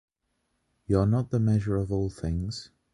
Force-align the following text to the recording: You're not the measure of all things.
You're 0.87 1.05
not 1.05 1.29
the 1.29 1.39
measure 1.39 1.75
of 1.77 1.91
all 1.91 2.09
things. 2.09 2.71